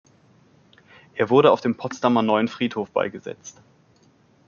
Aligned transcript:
Er 1.13 1.29
wurde 1.29 1.51
auf 1.51 1.61
dem 1.61 1.77
Potsdamer 1.77 2.23
Neuen 2.23 2.47
Friedhof 2.47 2.89
beigesetzt. 2.89 3.61